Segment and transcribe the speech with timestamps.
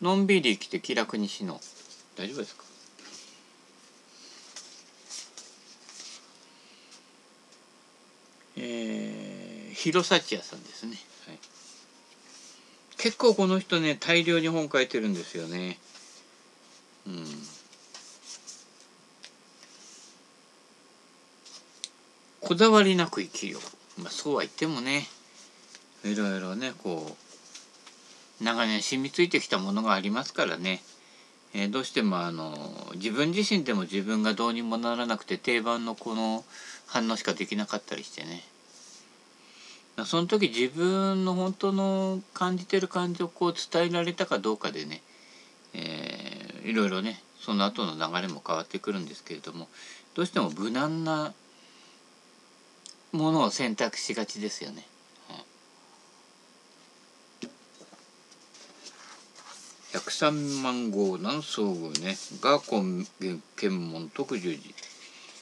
[0.00, 1.58] のんびり生きて気楽に死のう。
[2.16, 2.64] 大丈夫ですか？
[8.58, 10.96] えー、弘前屋さんですね、
[11.26, 11.38] はい、
[12.96, 15.78] 結構この人ね大量に本書いてるんですよね。
[17.06, 17.26] うん。
[22.40, 23.58] こだわりなく生きよ
[23.98, 25.06] う、まあ、そうは言ってもね
[26.04, 27.14] いろいろねこう
[28.40, 30.82] 長年染みついてきたものがありますからね、
[31.54, 32.54] えー、どうしてもあの
[32.94, 36.44] 自分自身でも自分がどうにもならなくて定番のこの
[36.86, 38.42] 反応しかできなかったりしてね。
[40.04, 45.00] その時自分の本当の感じてる感情をこう伝えられたかどうかでね、
[45.72, 49.68] えー、いろいろねその後の流れも変わってくるんですけれども。
[50.16, 51.34] どうしても無難な
[53.12, 54.82] ものを選択しがちですよね。
[60.18, 63.06] 三万号南宋宮ねガーコン
[63.54, 64.74] 検問特十字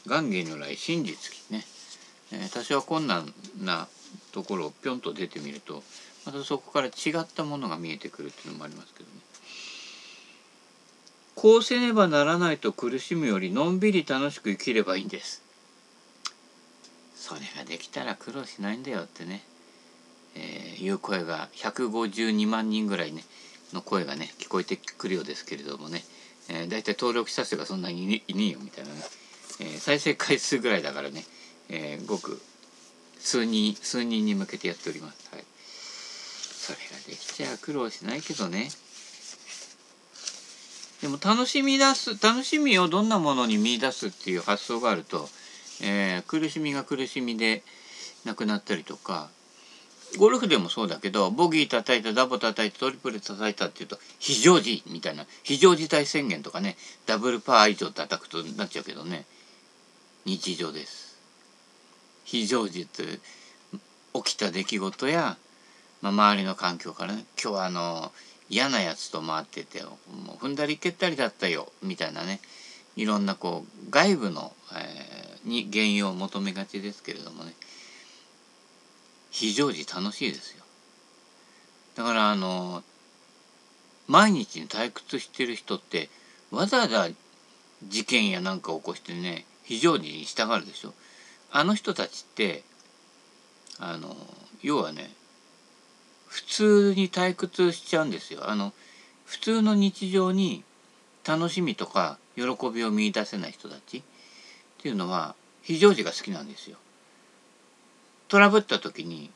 [0.04, 1.16] 元芸如来真実
[1.48, 1.64] ね、
[2.32, 3.32] えー、多少困難
[3.62, 3.86] な
[4.32, 5.84] ところをぴょんと出てみると
[6.26, 6.90] またそこから違
[7.20, 9.16] ったものが見えてくるっていうのもありますけどね。
[11.36, 15.40] こうせねばならないと苦しむよりのんびり楽しく生きればいいんです。
[17.14, 19.44] それができたら苦労しないんだよってね、
[20.34, 23.22] えー、いう声が152万人ぐらいね
[23.74, 26.02] の声がね聞こえてくるようですけれどもね、
[26.48, 29.00] えー、だいたい登録者数がそんなにいねえよみたいなね、
[29.60, 31.24] えー、再生回数ぐらいだからね、
[31.68, 32.40] えー、ごく
[33.18, 35.28] 数人数人に向けてやっております。
[35.32, 38.70] はい、それができちゃ苦労しないけどね。
[41.02, 45.28] でも楽しみ出す楽しみをどんなものに見出すっていう発想があると
[45.82, 47.62] えー、苦しみが苦しみで
[48.24, 49.28] なくなったりとか
[50.16, 56.76] ゴルフでもそうだけどボギー叩いたダボ叩いたトリプル叩いたっていうと非常時みたいな非常事態宣言とかね
[57.06, 59.24] ダブルパー以上叩くとなっちゃうけどね
[60.24, 61.18] 日常です。
[62.24, 63.02] 非常時って
[64.14, 65.36] 起きた出来事や、
[66.00, 68.12] まあ、周りの環境からね今日はあの
[68.48, 69.98] 嫌なやつと回ってても
[70.40, 72.40] う踏んだり蹴ったりだったよみたいなね
[72.96, 77.52] いろんなこう外部の、えー、に原因を求めがちですけれどもね
[79.34, 80.64] 非常時楽しいですよ。
[81.96, 82.84] だからあの
[84.06, 86.08] 毎日に退屈してる人って
[86.52, 87.08] わざわざ
[87.82, 90.94] 事件やなんか起こしてね非常時に従うでしょ。
[91.50, 92.62] あの人たちって
[93.80, 94.16] あの
[94.62, 95.10] 要はね
[96.28, 98.48] 普通に退屈しちゃうんですよ。
[98.48, 98.72] あの
[99.24, 100.62] 普通の日常に
[101.26, 104.02] 楽しみとか喜びを見いだせない人たちっ
[104.78, 106.76] ていうのは非常時が好きなんですよ。
[108.28, 109.30] トラブった時に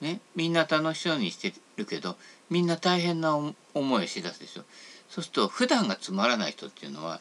[0.00, 2.16] ねみんな楽しそうにしてるけど
[2.50, 4.62] みんな大変な思いをしだすでしょ。
[5.08, 7.20] そうすると普段がつまらない人っていうのは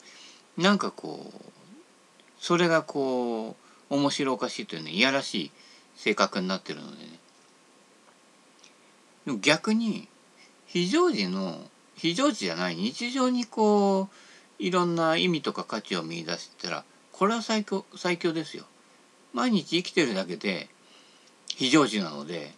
[0.57, 1.41] なんかこう
[2.39, 3.55] それがこ
[3.89, 5.51] う面白おかしいというねいやらしい
[5.95, 7.19] 性格になってるのでね。
[9.25, 10.07] でも逆に
[10.67, 11.59] 非常時の
[11.95, 18.65] 非常時じゃない日常にこういろんな意味とか価値を見出したらこれは最強最強ですよ。
[19.33, 20.69] 毎日生きてるだけで
[21.47, 22.53] 非常時なので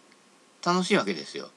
[0.64, 1.48] 楽しいわけですよ。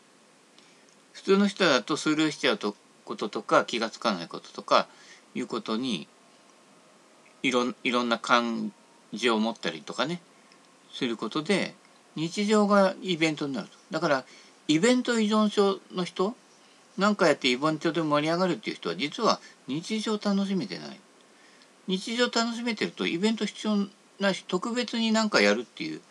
[1.13, 2.75] 普通の人だとスルーしちゃうと
[3.05, 4.87] こととか気が付かないこととか
[5.35, 6.07] いうことに
[7.43, 8.71] いろいろんな感
[9.13, 10.21] じを持ったりとかね
[10.91, 11.73] することで
[12.15, 13.73] 日常がイベントになると。
[13.91, 14.25] だから
[14.67, 16.35] イベント依存症の人
[16.97, 20.99] 何かやってイベントで盛り上がるっていう人は実は日常楽しめてない。
[21.87, 23.75] 日常楽しめてるとイベント必要
[24.19, 26.01] ないし特別に何かやるっていう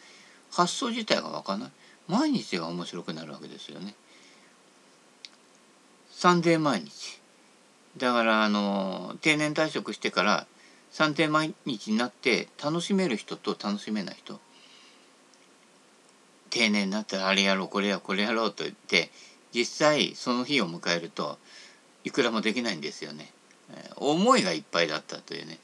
[0.50, 1.70] 発想自体が分かない。
[2.08, 3.94] 毎日が面白くなるわけですよね。
[6.10, 7.20] サンデー毎日。
[7.96, 10.46] だからあの定年退職してから
[10.90, 14.40] サンデー毎日になって楽しめる人と楽しめない人。
[16.50, 19.10] 定年になったらあれやろうこれやこれやろうと言って
[19.54, 21.38] 実際その日を迎えると
[22.04, 23.32] いくらもできないんですよね。
[23.96, 25.58] 思いがいっぱいだったというね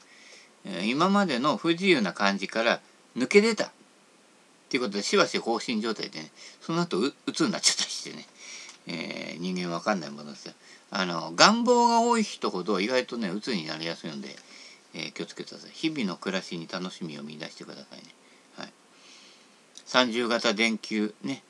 [0.85, 2.79] 今までの不自由な感じから
[3.17, 3.71] 抜け出た
[4.67, 6.29] っていうことでしばし放心状態でね
[6.59, 8.25] その後う鬱になっちゃったりしてね、
[8.87, 10.53] えー、人間わかんないものですよ。
[10.91, 14.35] あの願望が多い人ほど意外とね鬱になりやすいので、
[14.93, 15.71] えー、気をつけてください。
[15.73, 18.03] 日々の暮らしに楽しみを見出してくださいね。
[18.57, 18.69] はい、
[19.85, 21.43] 30型電球ね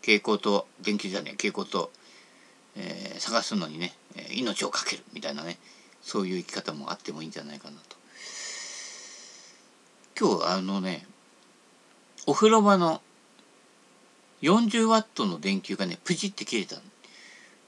[0.00, 1.90] 蛍光灯電球じゃねえ蛍光灯、
[2.76, 3.92] えー、探すのにね
[4.32, 5.58] 命を懸けるみたいなね
[6.02, 7.96] そういう生き方もあってもいいんじゃないかなと。
[10.18, 11.06] 今日あのね
[12.26, 13.00] お風呂場の
[14.42, 16.76] 40ワットの電球がねプチって切れた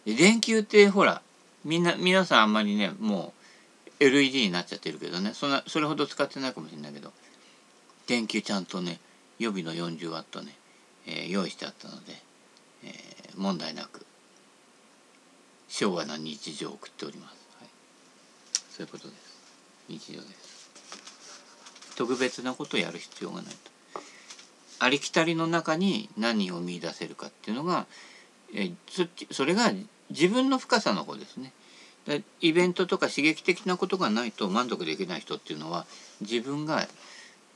[0.05, 1.23] で電球ってほら
[1.65, 3.33] みんな皆さんあんまりねも
[4.01, 5.33] う LED になっちゃってるけどね。
[5.35, 7.13] そんなそれほど使ってないかもしれないけど
[8.07, 9.01] 電球ちゃんとね
[9.39, 10.57] 予備の 40W ね、
[11.07, 12.13] えー、用意してあったので、
[12.85, 14.07] えー、問題なく
[15.69, 17.69] 昭和な日常を送っております、はい、
[18.71, 19.39] そういうことです。
[19.89, 20.71] 日常です。
[21.97, 23.78] 特別なことをやる必要がないと。
[24.79, 27.87] ありきたりの中に何を見出せるかっていうのが
[28.55, 29.73] えそそれが
[30.11, 31.53] 自分の深さの方ですね
[32.41, 35.85] イベントとか刺激的なことがないと満足できない人っていうのは
[36.23, 36.87] 自分が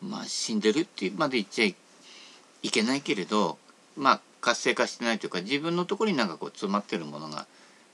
[0.02, 3.56] まあ死んでるってまで言っちゃいけないけれど
[3.96, 7.46] まあ活性化してないというか自分のところになんかこう詰まってるものが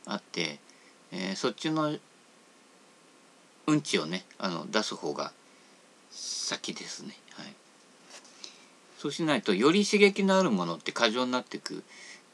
[0.06, 0.58] あって、
[1.12, 1.94] えー、そっちの
[3.66, 5.32] うんちをねあの出す方が
[6.10, 7.14] 先ですね。
[7.34, 7.54] はい、
[8.98, 11.84] そうしないとより刺激のあるものって過剰になっていく、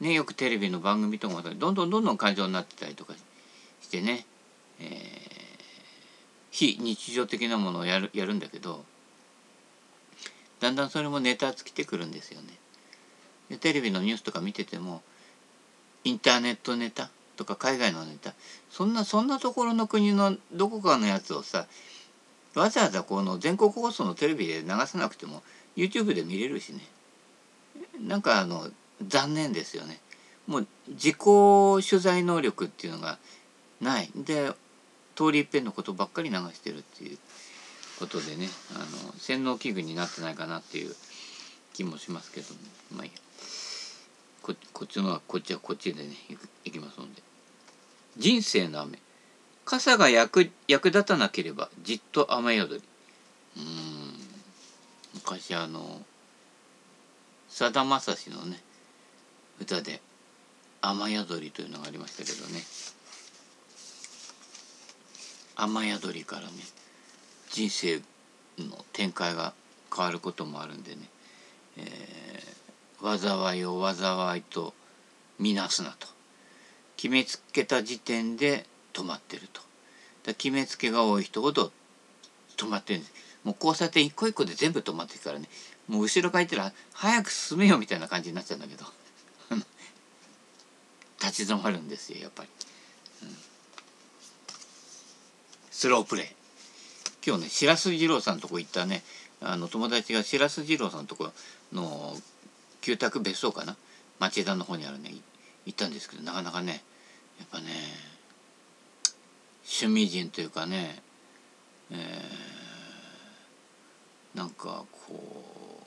[0.00, 3.12] ね、よくテレビの番組とかどんどんどんどん過剰になってたりとか
[3.82, 4.24] してね、
[4.80, 4.88] えー、
[6.50, 8.82] 非日常的なものをやるやるんだけど
[10.60, 12.48] だんだんそれもネタ尽きてくるんですよね。
[13.50, 15.02] でテレビのニュースとか見てても
[16.04, 18.32] インターネットネタとか海外のネタ
[18.70, 21.66] そんなそんなところの国のどこかのやつをさ
[22.54, 25.42] わざわざこの全国放送のテレビで流さなくても
[25.76, 26.80] YouTube で見れるしね。
[28.00, 28.68] なんかあの
[29.06, 30.00] 残念ですよね。
[30.46, 33.18] もう自己取材能力っていうのが
[33.80, 34.10] ない。
[34.14, 34.52] で
[35.16, 37.18] 通り一遍のことばっかり流してるっていう
[37.98, 38.48] ことでね。
[38.74, 38.86] あの
[39.18, 40.94] 洗脳器具になってないかなっていう
[41.72, 42.60] 気もしますけども。
[42.96, 43.18] まあいいや。
[44.42, 46.10] ここっちのはこっちはこっちでね
[46.64, 47.22] いきますので。
[48.16, 48.98] 人生の雨。
[49.64, 52.82] 傘が役役立たなければじっと雨宿り。
[53.56, 54.03] うん。
[55.14, 56.02] 昔あの
[57.48, 58.60] さだまさしのね
[59.60, 60.02] 歌で
[60.82, 62.64] 「雨宿り」というのがありましたけどね。
[65.56, 66.52] 雨宿りからね
[67.50, 68.02] 人生
[68.58, 69.54] の展開が
[69.94, 71.08] 変わることもあるんでね、
[71.76, 74.74] えー、災いを災いと
[75.38, 76.08] みなすなと。
[76.96, 79.60] 決めつけた時点で止まってると。
[80.24, 81.70] だ決めつけが多い人ほど
[82.56, 83.23] 止まってるんです。
[83.44, 85.48] もう交差点一個一個で全部止まってるからね。
[85.86, 88.84] もう後ろから言ったら早く進めよみたいな感じになっちゃうんだけど。
[91.22, 92.48] 立ち止まるんですよやっぱり、
[95.70, 96.26] スロープレイ。
[97.26, 99.02] 今日ね白洲二郎さんのとこ行ったね。
[99.40, 101.32] あの友達が白洲二郎さんのとこ
[101.72, 102.20] の
[102.80, 103.76] 旧宅別荘かな。
[104.18, 105.14] 町田の方にあるね。
[105.66, 106.82] 行ったんですけどなかなかね
[107.38, 107.64] やっぱね
[109.64, 111.02] 趣味人というかね、
[111.90, 111.98] えー、
[114.34, 115.82] なんかこ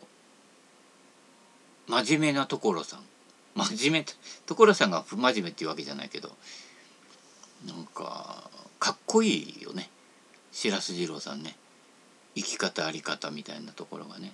[1.88, 3.00] う真面目な所さん。
[3.56, 4.06] 真面目
[4.46, 6.30] 所さんが不真面目っていうわけじゃないけど
[7.66, 8.50] なんか
[8.80, 9.90] かっこいいよね。
[10.52, 11.56] 白洲二郎さんね。
[12.36, 14.34] 生き方あり方みたいなところがね。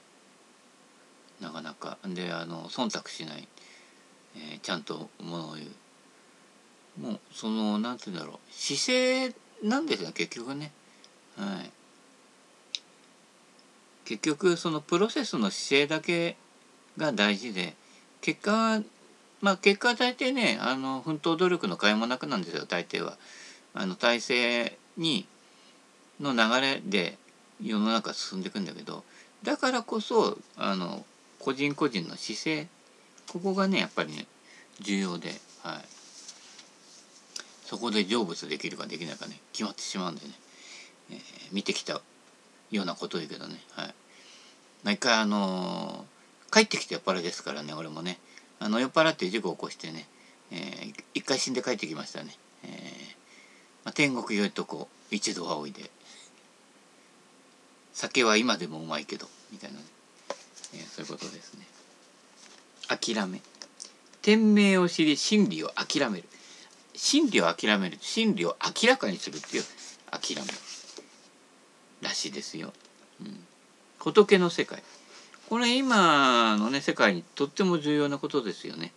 [1.40, 1.98] なかなか。
[2.06, 3.48] であの忖度しない、
[4.36, 7.02] えー、ちゃんとものを言う。
[7.02, 8.54] もうその何て言うんだろう。
[8.54, 10.72] 姿勢なんですよ結局ね。
[11.38, 11.72] はい。
[14.06, 16.36] 結局そのプロセスの姿勢だけ
[16.98, 17.76] が大事で
[18.22, 18.82] 結果は
[19.42, 23.18] まあ結果は大抵ねあの奮闘努力の甲斐もなくなんですよ大抵は。
[23.76, 25.26] あの体制に
[26.20, 27.18] の流れで
[27.62, 29.04] 世の中進んでいくんだけど
[29.42, 31.06] だからこそあの
[31.40, 32.68] 個人個人の姿勢
[33.32, 34.28] ここがねやっぱりね
[34.80, 35.30] 重要で、
[35.64, 35.86] はい、
[37.66, 40.32] そこで成仏できるかできないかね決まってしまうんでね、
[41.12, 41.18] えー、
[41.52, 42.02] 見てきた
[42.78, 43.94] ようなことだけどね、はい、
[44.84, 48.20] 毎回あのー、帰ってきて酔っ払いですからね俺もね。
[48.60, 50.08] あの酔っ払って事故を起こしてね、
[50.52, 52.70] えー、一回死んで帰ってきましたね、えー
[53.84, 55.90] まあ、天国よいとこ一度はおいで。
[57.94, 59.86] 酒は今でもうまいけどみたいな、ね、
[60.74, 61.66] えー、そういうことですね。
[62.88, 63.42] 諦め。
[64.22, 66.24] 天命を知り真理を諦める。
[66.96, 67.98] 真理を諦める。
[68.02, 69.64] 真理を明らかにするっていう
[70.10, 70.42] 諦め。
[72.04, 72.74] らしいですよ、
[73.22, 73.46] うん、
[74.00, 74.84] 仏の世界。
[75.50, 78.92] これ今のね世界にとっても重要なことですよね、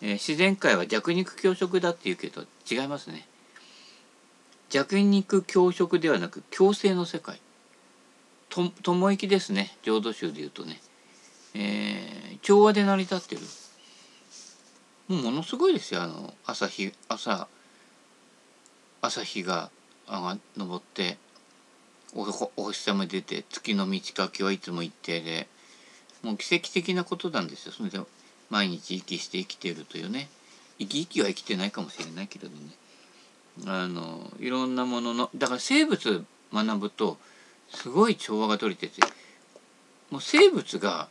[0.00, 3.26] えー、自然界は弱肉強食だっていうけど違いますね。
[4.68, 7.40] 弱肉強食ではなく共生の世界。
[8.48, 9.76] と友行ですね。
[9.82, 10.80] 浄土宗でいうとね、
[11.54, 13.42] えー、調和で成り立ってる。
[15.08, 16.02] もうものすごいですよ。
[16.02, 17.46] あの朝日朝
[19.02, 19.70] 朝日が
[20.08, 21.18] 上が昇って。
[22.16, 25.46] おお日様出て月の満ち欠けはいつも一定で
[26.22, 27.72] もう奇跡的なことなんですよ。
[27.72, 28.00] それで
[28.48, 30.28] 毎日息して生きてるというね。
[30.78, 32.70] 生き生きは生きてないかもしれないけれどね。
[33.66, 37.18] あのいろんなもののだから生物学ぶと
[37.68, 39.02] すごい調和が取れてて
[40.10, 41.08] もう生物が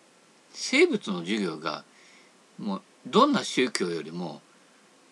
[0.53, 1.83] 生物の授業が
[2.57, 4.41] もうどんな宗教よりも、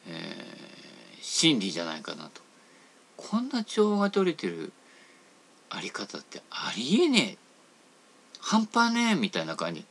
[0.08, 2.42] えー、真理じゃないかなと。
[3.18, 4.72] こんな調和が取れてる
[5.76, 7.38] あり方ってありえねえ。
[8.40, 9.86] 半端ねえみたいな感じ。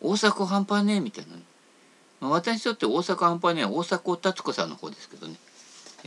[0.00, 1.42] 大迫半端ねえみたいな、ね、
[2.20, 3.64] まあ、私にとって大阪半端ねえ。
[3.64, 5.36] 大迫達子さんの方ですけどね。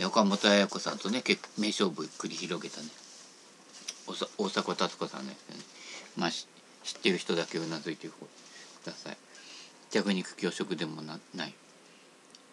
[0.05, 1.21] 岡本綾子さんとね
[1.57, 2.87] 名勝負繰り広げたね。
[4.37, 5.63] 大迫達子さんですよね。
[6.17, 6.47] まあ知
[6.97, 8.13] ってる人だけうなずいてく
[8.85, 9.17] ださい。
[9.91, 11.53] 弱肉強食でもなない。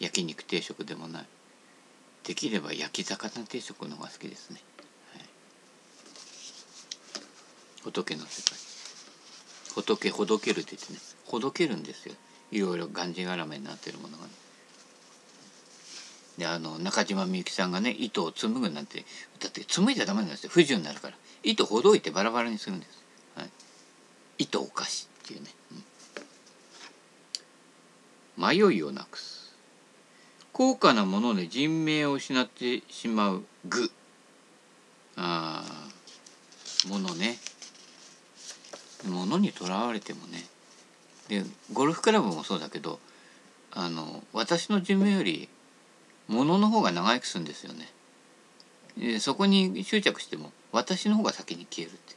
[0.00, 1.26] 焼肉定食でもない。
[2.24, 4.60] できれば焼き魚定食の方が好きですね、
[5.12, 5.22] はい、
[7.86, 8.58] 仏の世界。
[9.76, 10.98] 仏ほどけるって言ってね。
[11.24, 12.14] ほどけるんですよ。
[12.50, 14.30] いろいろがんじがらめになってるものがね。
[16.38, 19.04] であの中島みゆきさんがね糸を紡ぐなんて
[19.40, 20.50] だって紡いじゃダメなんですよ。
[20.52, 21.14] 不自由になるから。
[21.44, 23.04] 糸ほどいてバラバラにするんです、
[23.36, 23.50] はい、
[24.38, 25.50] 糸お菓子っていうね、
[28.36, 29.54] うん、迷いをなくす。
[30.52, 33.92] 高価なもので人命を失ってしまう具。
[35.16, 35.62] あ
[36.88, 37.38] ものね。
[39.04, 40.44] ものにとらわれてもね。
[41.28, 43.00] でゴルフクラブもそうだけど
[43.72, 45.48] あの私の寿命より
[46.28, 47.88] 物の方が長生きするんですよね。
[48.96, 52.16] でそこに執着しても私の方が先に消えるって。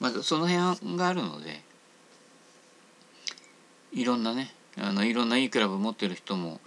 [0.00, 1.62] まずその辺があるので
[3.92, 6.60] いろんなねあのいろんないいクラブ持ってる人も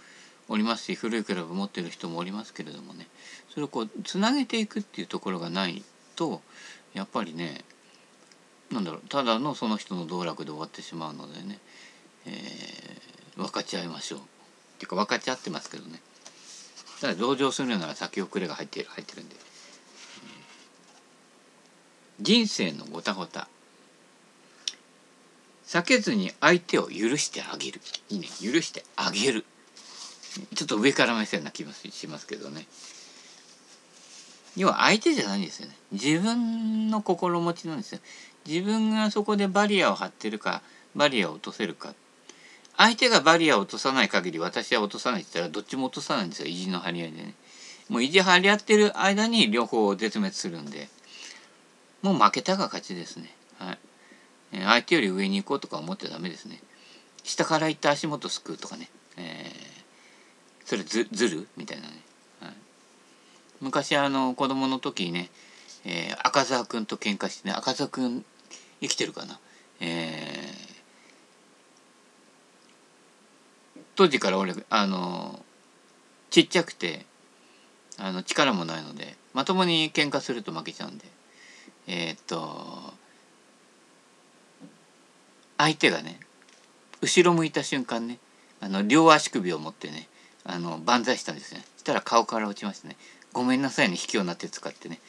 [0.48, 3.06] おりますし古いクラブ持ってる人もおりますけれどもね。
[3.50, 5.82] それをこうつなげていくっていうところがない
[6.16, 6.40] と
[6.94, 7.64] やっぱりね
[8.70, 11.58] なんだろうただのその人の道楽で終わってしまうのでね、
[12.26, 14.18] えー、分かち合いましょう。
[14.18, 14.22] っ
[14.78, 16.00] ていうか分かち合ってますけどね。
[17.00, 19.36] ただ同情するなら先送れが入っている入ってるんで、
[22.20, 23.48] 人生のごたごた。
[25.66, 27.80] 避けずに相手を許してあげる。
[28.08, 28.26] いいね。
[28.26, 29.44] 許してあげる。
[30.54, 32.66] ちょっと上から目線な気もしますけどね。
[34.56, 35.76] 要は相手じゃないんですよね。
[35.92, 38.00] 自分の心持ちなんですよ。
[38.48, 40.62] 自分がそこでバリアを張ってるか
[40.96, 41.94] バリアを落とせるか。
[42.76, 46.48] 相手がバリアを落とさない限り私は落とさないって言ったらどっちも落とさないんですよ。
[46.48, 47.34] 意地の張り合いでね。
[47.88, 50.88] もう意地張り合ってる間に両方絶滅するんで。
[52.02, 53.34] もう負けたが勝ちですね。
[53.58, 53.78] はい。
[54.52, 56.60] 相手より上に行こうとか思ってダメですね。
[57.28, 58.88] 下から行って足元すくうとかね、
[59.18, 61.92] えー、それずずるみたいなね、
[62.40, 62.52] はい、
[63.60, 65.28] 昔あの子供の時にね、
[65.84, 68.24] えー、赤澤君と喧嘩してね赤澤君
[68.80, 69.38] 生きてるかな。
[69.80, 70.68] えー
[73.98, 75.44] 当時から俺あの
[76.30, 77.04] ちっちゃくて
[77.98, 81.04] あの力もないのでまともに喧嘩すると負けちゃうんで。
[81.88, 82.92] えー、っと
[85.56, 86.20] 相手がね
[87.00, 88.18] 後ろ向いた瞬間ね
[88.60, 90.06] あの両足首を持ってね
[90.44, 91.64] あの万歳したんですね。
[91.76, 92.96] したら顔から落ちましてね
[93.32, 95.00] 「ごめんなさいね卑怯な手使ってね、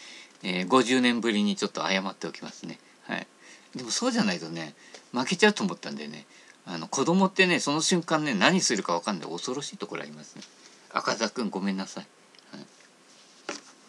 [0.41, 3.27] えー、50年ぶりにちょっと謝っておきますね」はい。
[3.75, 4.73] でもそうじゃないとね
[5.11, 6.25] 負けちゃうと思ったんでね。
[6.65, 9.29] あの子供ってねその瞬間ね何するか分かんない。
[9.29, 10.43] 恐ろしいところありますね。
[10.91, 12.07] 赤座くんごめんなさい、
[12.51, 12.65] はい、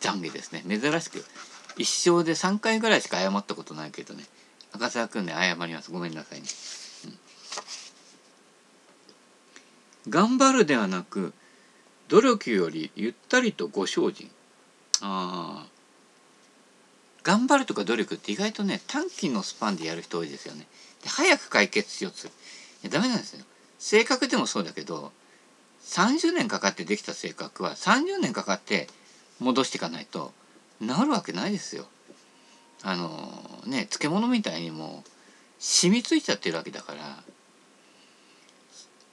[0.00, 0.62] 懺悔ですね。
[0.66, 1.24] 珍しく。
[1.76, 4.24] 一生で3回ぐらいしか謝ったことないけどね。
[4.72, 5.90] 赤座くんね謝ります。
[5.90, 6.46] ごめんなさいね、
[10.06, 11.32] うん、頑張るではなく
[12.08, 14.30] 努力よりゆったりとご精進。
[15.02, 15.79] ああ
[17.22, 20.66] 頑張るとか努力って意外とね短期のスパンでやる人多いですよね。
[21.02, 22.32] で早く解決しようとする。
[22.82, 23.44] いやダメなんですよ。
[23.78, 25.12] 性格でもそうだけど
[25.84, 28.88] 30年かかってできた性格は30年かかって
[29.38, 30.32] 戻していかないと
[30.80, 31.86] 治るわけないですよ。
[32.82, 35.04] あのね漬物みたいにも
[35.58, 37.22] 染みついちゃってるわけだから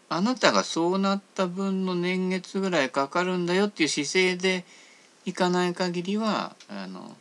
[0.09, 4.63] あなたがそうなった分の年月ぐらいかかるんだよっていう姿勢で
[5.25, 7.15] いかない限りはあの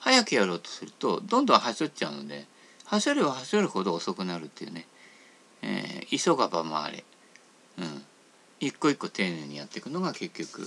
[0.00, 2.46] 早くやろうとするとどんどんはしょっちゃうので
[2.84, 4.86] はしょればはしょるほど遅くなるっていうね。
[5.62, 7.04] えー、急がば回れ、
[7.78, 8.02] うん、
[8.58, 10.66] 一個一個丁寧にやっていくのが結局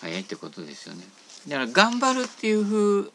[0.00, 1.04] 早いってことですよね。
[1.48, 3.12] だから頑張るっていうふう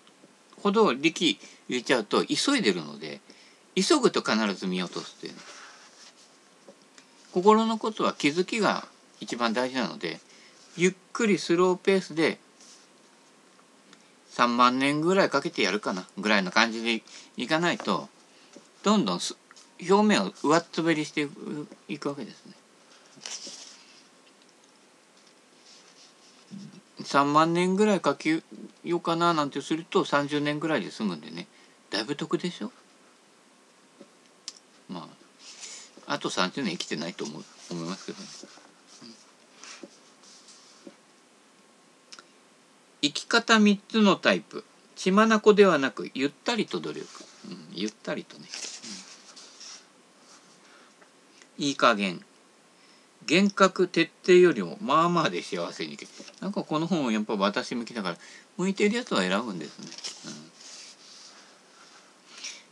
[0.62, 3.22] ほど力入れちゃうと急いでるので
[3.76, 5.34] 急ぐと必ず見落とすっていう
[7.32, 8.86] 心のことは気づきが
[9.22, 10.20] 一番大事なので
[10.76, 12.40] ゆっくりスローペースで
[14.40, 17.04] 3万年ぐらいかけてやるかなぐらいの感じで
[17.36, 18.08] いかないと
[18.84, 19.20] どんどん
[19.82, 21.28] 表面を上っ滑りして
[21.90, 22.54] いくわけですね。
[27.04, 28.42] 3万年ぐらいかけ
[28.86, 31.48] ようかななんてすると30年ぐらいで済むんでね。
[31.90, 32.72] だいぶ得でしょ？
[34.90, 35.08] ま
[36.08, 38.26] ああと30年生きてないと思思いますけどね、
[43.02, 44.64] 生き方3つのタイプ。
[44.96, 47.08] 血眼ではなくゆったりと努力、
[47.48, 48.44] うん、ゆったりとね、
[51.58, 52.22] うん、いい加減。
[53.26, 55.98] 厳格徹底よりもまあまあで幸せに
[56.42, 58.18] なんかこの本やっぱ私向きだから
[58.58, 59.86] 向いてるやつは選ぶんですね、
[60.26, 60.50] うん、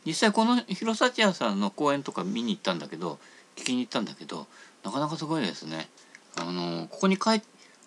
[0.05, 3.19] 実際この広幸屋さんの講演とか見に行ったんだけど
[3.55, 4.47] 聞きに行ったんだけど
[4.83, 5.89] なかなかすごいですね。
[6.35, 7.41] あのここに書い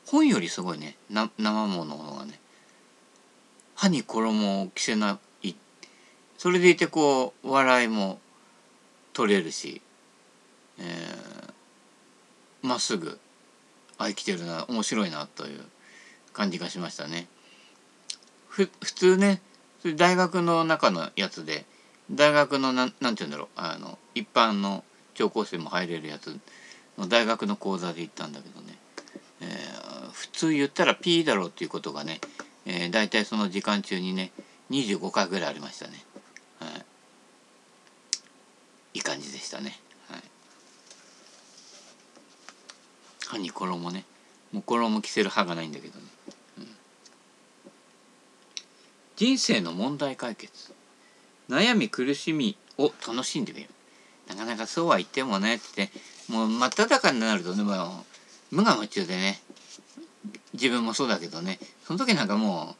[0.06, 0.96] 本よりすごいね。
[1.08, 2.40] な生ものがね。
[3.74, 5.54] 歯に衣を着せない。
[6.36, 8.18] それでいてこう笑いも
[9.12, 9.82] 取れるし、
[10.78, 13.18] えー、まっすぐ
[13.98, 15.60] あ生きてるな面白いなという
[16.32, 17.28] 感じがしましたね。
[18.48, 19.42] ふ普通ね
[19.96, 21.66] 大学の中のやつで
[22.10, 23.48] 大学のなんなんて言うんだろう。
[23.56, 24.82] あの一般の
[25.14, 26.38] 聴講生も入れるやつ
[26.96, 28.78] の大学の講座で行ったんだけどね、
[30.46, 32.20] 通言ったら P だろうっていうことがね
[32.66, 34.32] えー、大体その時間中にね
[34.70, 36.04] 25回ぐらいありましたね。
[36.60, 36.70] はい、
[38.94, 39.76] いい感じでしたね。
[40.08, 40.22] はい、
[43.26, 44.04] 歯に衣ね
[44.52, 46.04] もう衣着せる歯がないんだけどね。
[46.58, 46.66] うん、
[49.16, 50.72] 人生の問題解決
[51.48, 53.68] 悩み苦しみを楽しんでみる
[54.28, 55.90] なかなかそうは言ってもねって
[56.28, 57.76] もう真っ只中になるとねもう
[58.52, 59.40] 無我夢中でね
[60.60, 61.58] 自分もそうだけどね。
[61.86, 62.76] その時なんかも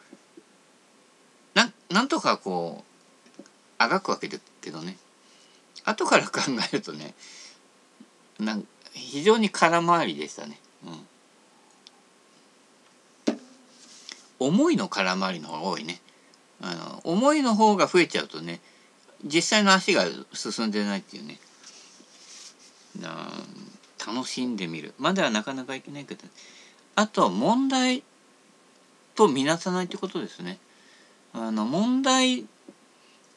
[1.54, 2.84] うななんとかこ
[3.38, 3.42] う
[3.78, 4.98] あがくわけだけどね。
[5.84, 7.14] 後から考えるとね
[8.38, 10.58] なん非常に空回りでしたね。
[13.28, 13.38] うん、
[14.38, 16.00] 思いの空回りの方が多いね。
[16.60, 18.60] あの思いの方が増えちゃうとね
[19.24, 20.04] 実際の足が
[20.34, 21.38] 進んでないっていうね。
[23.00, 23.30] な
[24.06, 24.92] 楽しんでみる。
[24.98, 26.26] まではなかなかいけないけど
[26.96, 28.02] あと問題
[29.14, 30.58] とみなさないってことですね。
[31.32, 32.46] あの問題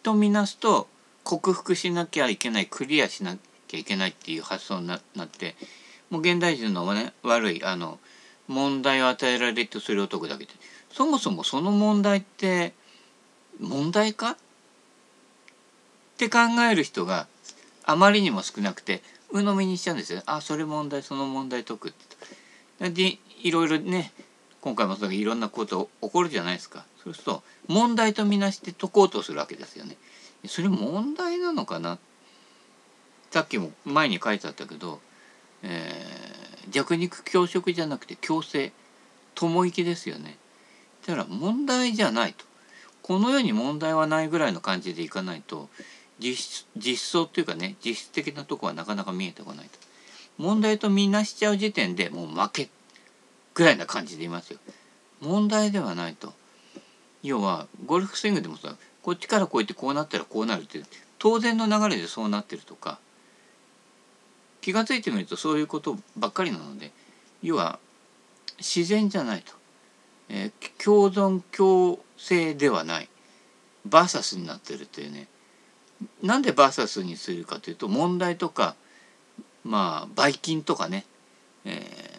[0.01, 0.87] とみなすと
[1.23, 3.37] 克服しなきゃいけないクリアしな
[3.67, 5.55] きゃいけないっていう発想になって
[6.09, 7.99] もう現代人の、ね、悪いあの
[8.47, 10.51] 問題を与えられるとそれを解くだけで
[10.91, 12.73] そもそもその問題って
[13.59, 14.31] 問題か？
[14.31, 14.35] っ
[16.17, 16.39] て考
[16.69, 17.27] える人が
[17.85, 20.21] あまりにも少なくて鵜呑みにしちゃうんですよ。
[20.25, 22.42] あそれ問題その問題解くって。
[22.89, 24.11] でいろいろね
[24.61, 29.97] 今回もそういろんなこと起こるじゃないですかそうすると問題とみなして解こうとするわけですよね。
[30.45, 31.97] それ問題なのかな？
[33.31, 34.99] さっきも前に書いてあったけど、
[35.63, 38.71] えー、弱肉強食じゃなくて強制
[39.35, 40.37] 共生きですよね。
[41.05, 42.45] だから問題じゃないと
[43.01, 45.69] この世に問題はないぐらいの感じでいかないと
[46.19, 49.79] 実実相っていうかね実質的なとこはなかなか見えてこないと。
[50.37, 52.69] 問題とみなしちゃう時点でもう負け
[53.53, 54.59] ぐらいな感じでいますよ。
[55.21, 56.33] 問題ではないと。
[57.23, 60.81] 要はゴルフスイングでもさこっちからこうやってこうなったらこうなるって
[61.17, 62.99] 当然の流れでそうなってるとか
[64.61, 66.91] 気が付いてみるとそういうことばっかりなので
[67.41, 67.79] 要は
[68.59, 69.53] 自然じゃないと、
[70.29, 73.09] えー、共存共生ではない
[73.85, 75.27] バーサスになってるというね
[76.21, 78.75] なんでバーサスにするかというと問題とか
[79.63, 81.05] まあばい菌とかね、
[81.65, 82.13] えー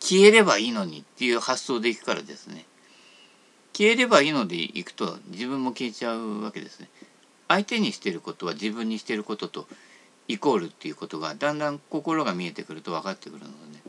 [0.00, 2.64] 消えればいいのにっていう発想でいくからですね。
[3.72, 6.88] 消えればいいのでいくと自分も消えちゃうわけですね。
[7.46, 9.68] 相手にしてることは自分にしてることと
[10.26, 13.82] イコールっていうことがだんだん心が見えてくると分かってくるのでね。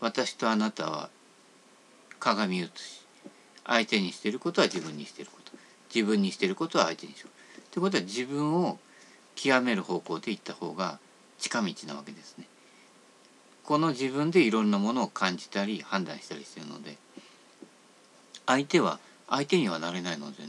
[0.00, 1.08] 私とあなたは
[2.18, 3.00] 鏡写し
[3.64, 5.52] 相手にしてることは自分にしてること。
[5.94, 7.60] 自分にしてることは相手にしよう。
[7.60, 8.78] ってことは自分を
[9.36, 10.98] 極める方向でいった方が
[11.42, 12.46] 近道なわけですね。
[13.64, 16.96] この自分でいろんなものを感じたり判断したりしてるので
[18.46, 20.44] 相手は相手にはなれないので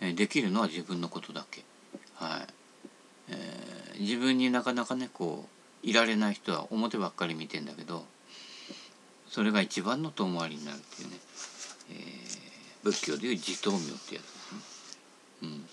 [0.00, 1.64] ねできるのは自分のことだけ。
[2.14, 2.46] はい
[3.30, 5.46] えー、自分になかなかねこ
[5.84, 8.04] ういられない人は表ばっかり見てんだけど
[9.28, 11.16] それが一番の遠回りになるっていうね、
[11.90, 14.60] えー、仏教でいう自灯明ってやつですね。
[15.42, 15.68] うん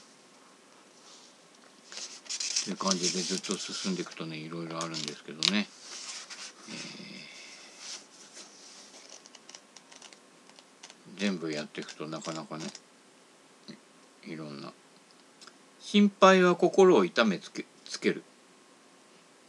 [2.66, 5.68] という感じでずっと進んでいくとねいろいろあるんですけどね。
[11.18, 12.66] 全部やっていくとなかなかね
[14.26, 14.74] いろんな。
[15.80, 18.24] 心配は心を痛めつけつける。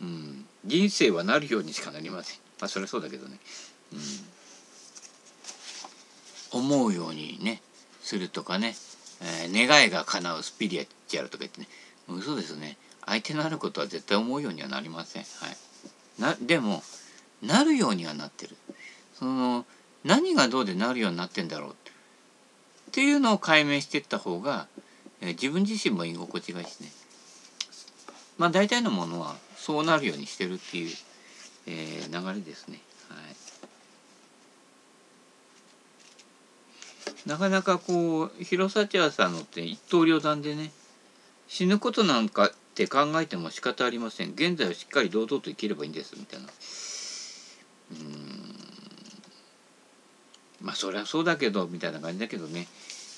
[0.03, 0.45] うん。
[0.67, 2.39] 人生はなるようにしかなりません。
[2.61, 3.39] まあそりゃそうだけどね。
[6.53, 6.61] うん。
[6.61, 7.63] 思うようにね
[8.03, 8.75] するとかね、
[9.23, 11.69] えー、願いが叶うスピリチュアルとか言ってね。
[12.09, 12.77] 嘘ですね。
[13.07, 15.23] 相手のあることは絶対思うようにはなりません。
[15.23, 15.57] はい、
[16.21, 16.83] なでも
[17.43, 18.57] なるようにはなってる。
[19.19, 19.65] その
[20.05, 21.75] 何がどうでなるようになってんだろうっ
[22.93, 24.67] ていうのを解明していった方が、
[25.21, 26.91] え、自分自身も居心地がいいしね。
[28.39, 30.91] まあ大体のものはそうなるようにしてるっていう、
[31.67, 32.81] えー、流れですね。
[33.09, 33.17] は
[37.27, 40.71] い、なかなかこう広幸屋さんのって一刀両断でね
[41.49, 44.33] 死ぬことなんかって考えても仕方ありません。
[44.33, 46.47] 現在をしっかり堂々と生きればいいんですみたいな。
[47.93, 48.55] うん。
[50.61, 52.67] まあそりゃそうだけどみたいな感じだけどね。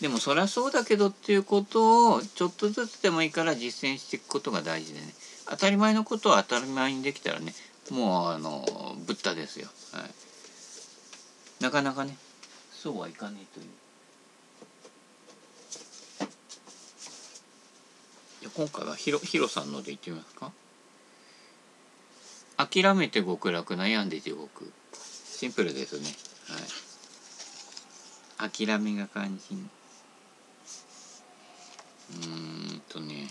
[0.01, 5.13] でもそりゃそうだけどっていうことをちょっとずつでもいいから実践していくことが大事でね。
[5.51, 7.53] 当たり前のことを当たり前にできたらね
[7.91, 8.65] もうあの
[9.07, 12.17] ブッダですよ、はい、なかなかね。
[12.71, 13.67] そうはいかねえという。
[18.55, 20.53] 今回はヒロヒロさんので言ってみますか？
[22.57, 26.09] 諦めて極楽悩んで地獄シンプルですね。
[28.39, 28.51] はい。
[28.51, 29.71] 諦めが肝心。
[32.11, 32.27] う
[32.77, 33.29] んとね。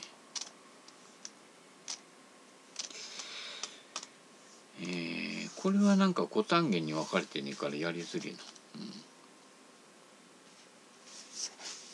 [4.80, 8.40] えー、これはなんか五単元に分かれてねえからやりづれえな
[8.76, 8.78] う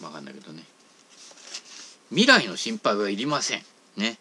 [0.05, 0.63] ん分かんないけどね
[2.13, 3.63] 未来の心配はいりません。
[3.97, 4.17] ね。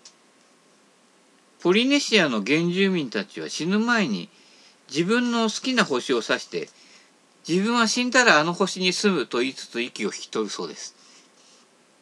[1.61, 4.31] ポリネシアの原住民たちは死ぬ前に
[4.89, 6.69] 自分の好きな星を指して
[7.47, 10.95] 自分は死んだらあの星に住むと言いつつ息を引き取るそうです。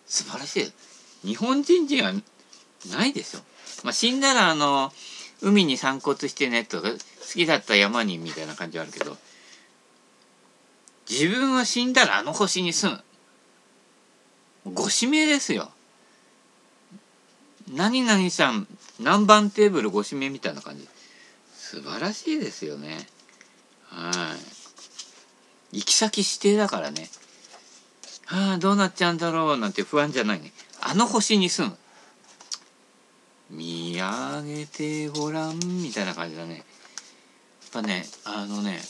[0.06, 1.26] 素晴らしい。
[1.26, 2.12] 日本人人は
[2.92, 3.40] ないでしょ。
[3.82, 4.92] まあ、死んだらあの
[5.42, 6.98] 海に散骨してねとか好
[7.32, 9.16] きだった山にみたいな感じはあるけど
[11.08, 14.72] 自分は死んだらあの星に住む。
[14.72, 15.72] ご指名ですよ。
[17.74, 18.66] 何々さん
[19.00, 20.88] 何番テーブルご指名みたいな感じ。
[21.54, 22.98] 素晴らしいですよね。
[23.88, 24.10] は
[25.72, 25.78] い。
[25.78, 27.08] 行き先指定だからね。
[28.28, 30.52] ああどうなっちゃうんだろうなんて不安じゃないね。
[30.80, 31.76] あの星に住む。
[33.50, 36.56] 見上げてごらんみたいな感じだね。
[36.56, 36.64] やっ
[37.72, 38.80] ぱねあのね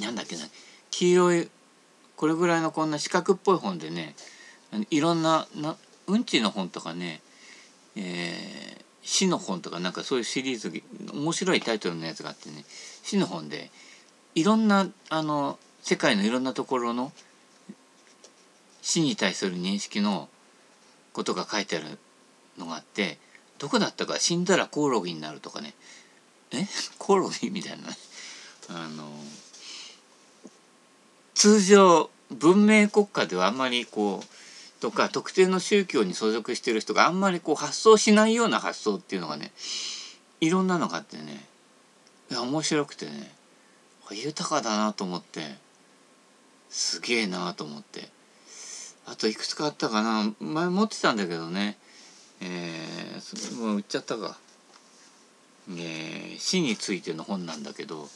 [0.00, 0.42] なんだっけな。
[0.90, 1.50] 黄色い
[2.16, 4.14] これぐらいのこんな四角っぽい本でね
[4.90, 7.20] いろんななうんちの本とかね
[7.96, 10.72] えー、死の本とかなんかそういうシリーズ
[11.12, 12.64] 面白いタイトルのやつがあってね
[13.02, 13.70] 死の本で
[14.34, 17.12] いろんなあの世界のいろんなところの
[18.80, 20.28] 死に対する認識の
[21.12, 21.98] ことが書いてある
[22.58, 23.18] のがあって
[23.58, 25.74] どこだったか死んだらコオロギになるとかね。
[26.50, 26.66] え？
[26.98, 27.88] コオロギみたいな
[28.68, 29.10] あの
[31.34, 34.31] 通常文明国家ではあんまりこう
[34.82, 39.52] とか特定の宗教に所属してる人があんまりこう発想しないような発想っていうのがね
[40.40, 41.46] いろんなのがあってね
[42.32, 43.30] いや面白くてね
[44.10, 45.54] 豊かだなと思って
[46.68, 48.08] すげえなと思って
[49.06, 51.78] あといくつかあったかな前持ってたんだけどね
[52.40, 54.36] えー、もう売っちゃったか、
[55.70, 58.08] えー、死についての本なんだけど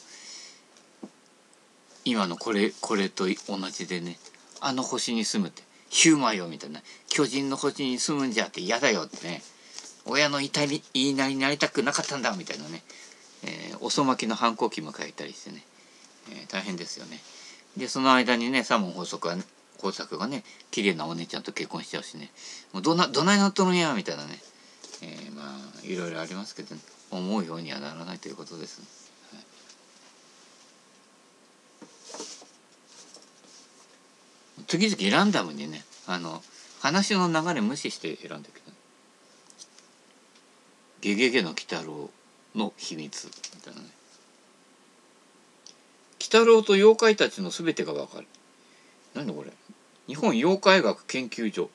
[2.05, 4.19] 今のこれこれと同じでね
[4.61, 5.66] あの星に住むって。
[5.89, 6.81] ヒューマンよみたいな。
[7.09, 9.43] 巨人の星に住むんじゃって嫌だよってね。
[10.07, 12.83] 親の痛い言いなりになりたくなかったんだみたいなね、
[13.45, 15.63] えー、遅まきの反抗期も書いたりしてね、
[16.31, 17.21] えー、大変ですよね。
[17.77, 19.37] でその間にねサモン法則は
[19.79, 22.31] 工作がね綺麗なお姉ちゃんと結婚しちゃうしね。
[22.73, 24.39] もうどなどないなっとるんやみたいなね、
[25.03, 29.06] えー、まあいろいろありますけど、ね、思うようにはならないということです。
[34.67, 36.43] 次々ランダムにねあの
[36.81, 38.55] 話の流れ無視して選んでる。
[38.55, 38.73] けど
[41.01, 42.11] 「ゲゲゲの鬼太郎
[42.55, 43.87] の秘密」みたいなね
[46.21, 48.27] 「鬼太郎と妖怪たちの全てがわかる」
[49.15, 49.53] 何だこれ。
[50.07, 51.71] 日本妖怪学研究所。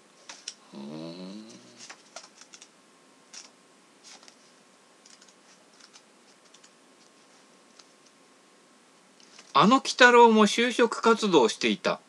[9.54, 12.00] あの鬼太郎も就職活動していた。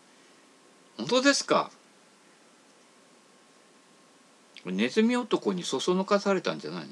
[0.96, 1.70] 本当ですか？
[4.64, 6.88] ネズミ男にそそのかされたんじゃないの？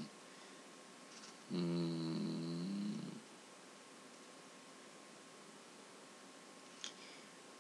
[1.52, 1.90] うん。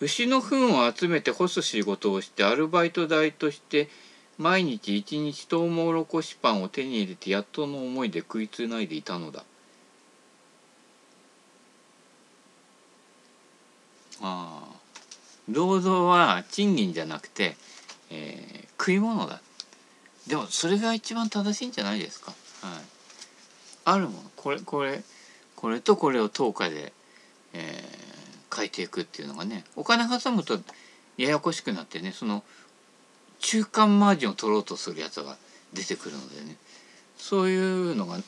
[0.00, 3.90] 牛の糞を集めて干す仕事をしてアルバイト代として
[4.38, 9.44] 毎日一日トウモロコシパンを手に入れてやっとの思いで食いつないでいたのだ。
[14.22, 14.69] ああ
[15.52, 17.56] 労働は賃金じゃなくて、
[18.10, 19.40] えー、食い物だ。
[20.26, 22.32] でもそれが一番正しいんじゃないですか、
[22.62, 22.80] はい、
[23.84, 24.30] あるもの。
[24.36, 25.02] これこれ
[25.56, 26.92] これとこれを10日で、
[27.52, 30.58] えー、変えていくっていうのがねお金挟むと
[31.16, 32.42] ややこしくなってねその
[33.40, 35.36] 中間マージンを取ろうとするやつが
[35.72, 36.56] 出てくるのでね。
[37.16, 38.18] そういうのが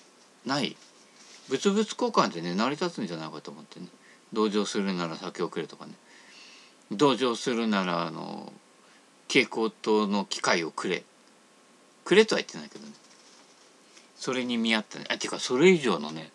[0.44, 0.76] ない。
[1.48, 3.86] 物々交換でね成り立つんじゃないかと思ってね。
[4.32, 5.92] 同情するなら酒をくれとかね。
[6.96, 8.52] 同情するならあの
[9.28, 11.04] 蛍光灯の機械をくれ。
[12.04, 12.92] くれとは言ってないけどね。
[14.16, 15.06] それに見合ったね。
[15.08, 16.30] あっていうかそれ以上のね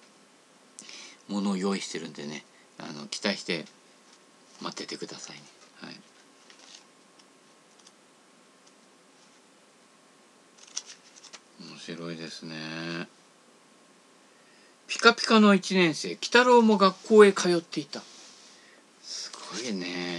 [1.28, 2.44] ものを用意してるんでね。
[2.80, 3.66] あの期待して
[4.62, 5.44] 待っててくださいね。
[5.82, 5.96] はい。
[11.70, 13.08] 面白いですね。
[14.88, 16.10] ピカピカの1年生。
[16.10, 18.02] 鬼太郎も学校へ通っていた。
[19.04, 20.17] すごいね。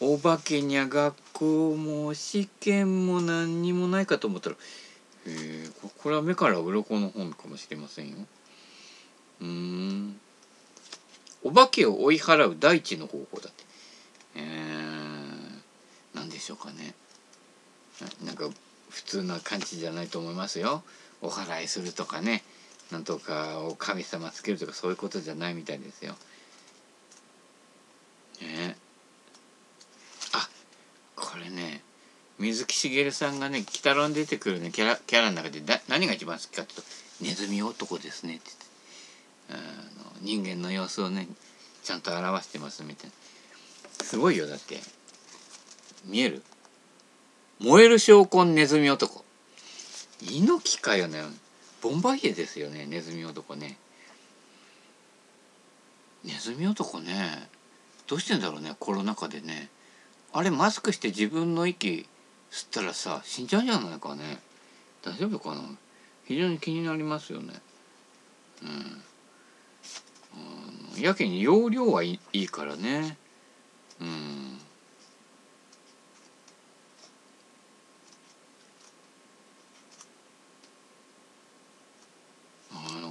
[0.00, 4.58] お化けにゃ学校も試験も何にもないかと思ったらへ
[5.28, 8.16] えこれは目から鱗の本かもしれませんよ。
[9.40, 10.20] うん。
[11.42, 13.64] お化けを追い払う第一の方法だって。
[14.36, 16.94] えー、何でしょうかね。
[18.24, 18.48] なんか
[18.90, 20.82] 普通な感じじゃないと思いますよ。
[21.22, 22.42] お祓いするとかね。
[22.90, 26.14] なんとかを神様つけるとかそういうことじゃないみたいですよ。
[28.40, 28.76] ね。
[30.32, 30.48] あ
[31.16, 31.82] これね
[32.38, 36.88] 水木しげるさんがね「鬼太郎」に出てくるねキャラキャラの中でだ何が一番好きかっていうと
[37.22, 38.66] 「ネズミ男ですね」って言って。
[39.48, 39.60] あの
[40.22, 41.28] 人間の様子をね
[41.84, 44.04] ちゃんと表してますみたいな。
[44.04, 44.80] すごいよだって。
[46.04, 46.42] 見える？
[47.60, 49.24] 燃える証拠ネズミ男。
[50.20, 51.22] 猪木かよね。
[51.80, 53.78] ボンバイエですよねネズミ男ね。
[56.24, 57.48] ネズミ男ね。
[58.08, 59.68] どうしてんだろうねコロナ禍でね。
[60.32, 62.08] あれマスクして自分の息
[62.56, 64.38] 吸ったらさ死んじゃうんじゃないかね。
[65.04, 65.60] 大丈夫かな。
[66.24, 67.52] 非常に気になりますよね。
[70.96, 71.02] うん。
[71.02, 73.18] やけに容量はいいからね。
[74.00, 74.36] うん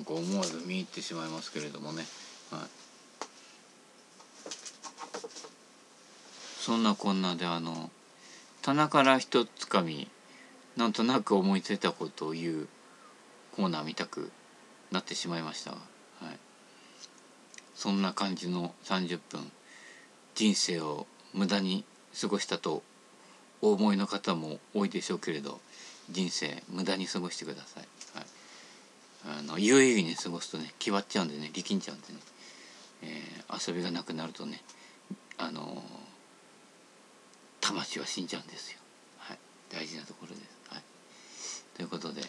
[0.06, 2.06] か思わず見入ってしまいますけれどもね、
[2.52, 2.62] はい、
[6.60, 7.90] そんなこんなであの
[8.66, 10.08] 棚から一つかみ
[10.76, 12.68] なんとなく思いついたことを言う
[13.56, 14.32] コーナーみたく
[14.92, 15.78] なってしまいましたが、
[16.22, 16.40] はい、
[17.76, 19.52] そんな感じの30分
[20.34, 21.86] 人生を無駄に
[22.20, 22.82] 過ごしたと
[23.62, 25.60] お思いの方も多いでしょうけれど
[26.10, 27.88] 人生無駄に過ごしてください。
[28.18, 28.26] はい
[29.28, 32.20] あの有意義に過ごすとね決まっちゃうんでね力んじゃうんでね、
[33.04, 34.62] えー、遊びがなくなるとね
[35.38, 36.05] あのー、
[37.66, 38.78] 魂は死んじゃうんですよ。
[39.18, 39.38] はい、
[39.72, 40.42] 大事なところです。
[40.70, 40.84] はい、
[41.76, 42.22] ということで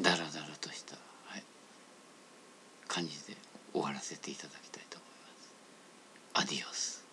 [0.00, 1.44] ダラダラとした、はい、
[2.88, 3.36] 感じで
[3.72, 6.54] 終わらせていただきたいと思います。
[6.56, 7.05] アディオス